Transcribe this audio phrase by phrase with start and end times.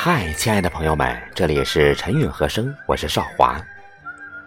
[0.00, 3.60] 嗨，亲爱的朋友们，这里是陈韵和声，我是少华。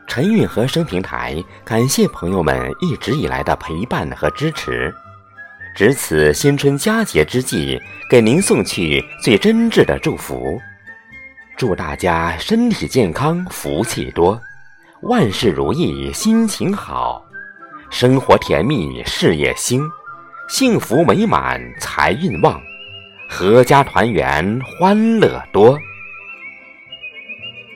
[0.07, 4.95] 陈韵和声平台感谢朋友们一直以来的陪伴和支持，
[5.75, 7.77] 值此新春佳节之际，
[8.09, 10.57] 给您送去最真挚的祝福，
[11.57, 14.41] 祝大家身体健康，福气多，
[15.01, 17.25] 万事如意，心情好，
[17.89, 19.83] 生活甜蜜，事业兴，
[20.47, 22.57] 幸福美满，财运旺。
[23.31, 25.79] 阖家团圆，欢乐多。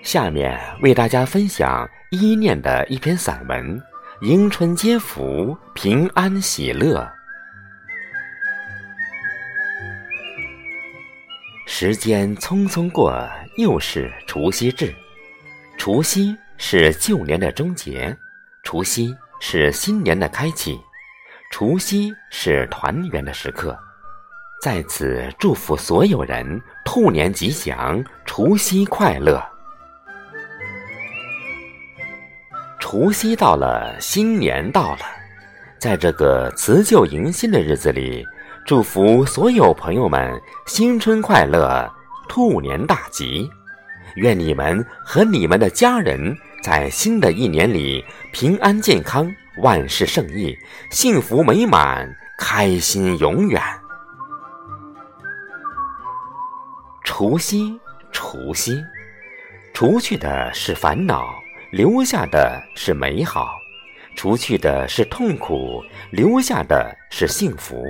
[0.03, 3.81] 下面为大家分享一念的一篇散文：
[4.21, 7.09] 迎春接福，平安喜乐。
[11.65, 14.93] 时间匆匆过，又是除夕至。
[15.77, 18.15] 除夕是旧年的终结，
[18.61, 20.77] 除夕是新年的开启，
[21.49, 23.75] 除夕是团圆的时刻。
[24.65, 29.39] 在此祝福所有人兔年吉祥，除夕快乐。
[32.79, 35.01] 除夕到了，新年到了，
[35.77, 38.25] 在这个辞旧迎新的日子里，
[38.65, 41.87] 祝福所有朋友们新春快乐，
[42.27, 43.47] 兔年大吉。
[44.15, 50.57] 愿你们和你们的家人在新的一年里平安健康，万事胜意，
[50.89, 53.61] 幸福美满，开心永远。
[57.17, 57.79] 除夕，
[58.11, 58.83] 除夕，
[59.73, 61.33] 除去的是烦恼，
[61.71, 63.47] 留下的是美好；
[64.17, 67.85] 除去的是痛苦，留下的是幸福；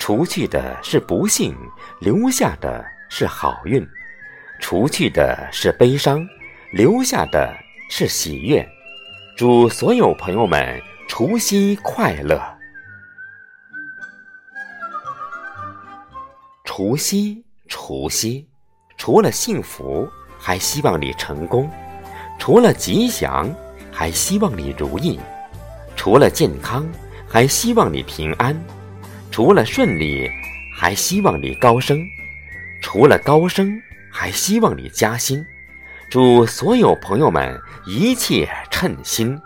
[0.00, 1.54] 除去的是不幸，
[2.00, 3.86] 留下的是好运；
[4.58, 6.28] 除去的是悲伤，
[6.72, 7.54] 留下的
[7.88, 8.68] 是喜悦。
[9.36, 12.42] 祝所有朋友们除夕快乐！
[16.64, 17.43] 除夕。
[17.66, 18.46] 除夕，
[18.96, 21.68] 除了幸福，还希望你成功；
[22.38, 23.52] 除了吉祥，
[23.90, 25.18] 还希望你如意；
[25.96, 26.86] 除了健康，
[27.28, 28.54] 还希望你平安；
[29.30, 30.30] 除了顺利，
[30.76, 31.98] 还希望你高升；
[32.82, 33.80] 除了高升，
[34.10, 35.44] 还希望你加薪。
[36.10, 39.40] 祝所有朋友们一切称心。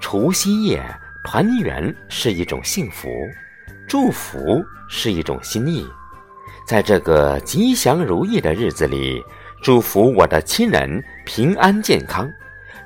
[0.00, 0.82] 除夕夜。
[1.24, 3.08] 团圆是一种幸福，
[3.88, 5.84] 祝福是一种心意。
[6.66, 9.20] 在这个吉祥如意的日子里，
[9.62, 12.30] 祝福我的亲人平安健康，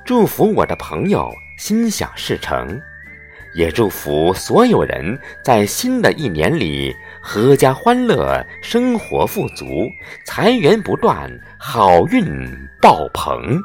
[0.05, 2.81] 祝福我的朋友心想事成，
[3.53, 9.89] 也祝福所有人在新的一年里阖家欢乐，生活富足，
[10.25, 12.25] 财源不断，好运
[12.81, 13.61] 爆棚。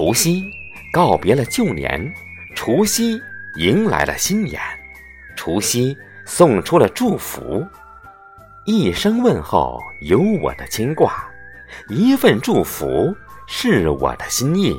[0.00, 0.50] 除夕
[0.90, 2.10] 告别了旧年，
[2.54, 3.20] 除夕
[3.56, 4.58] 迎来了新年，
[5.36, 5.94] 除夕
[6.24, 7.62] 送出了祝福，
[8.64, 11.28] 一声问候有我的牵挂，
[11.90, 13.14] 一份祝福
[13.46, 14.74] 是我的心意。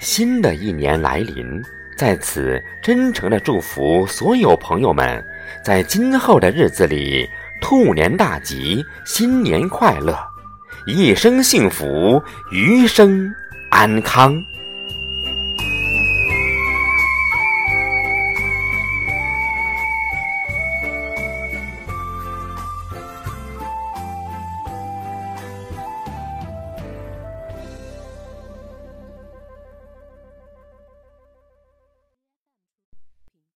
[0.00, 1.62] 新的一年来临，
[1.96, 5.24] 在此真诚的祝福所有朋友们，
[5.64, 7.24] 在今后的日子里，
[7.60, 10.18] 兔年大吉，新年快乐，
[10.88, 13.32] 一生幸福，余生。
[13.70, 14.44] 安康。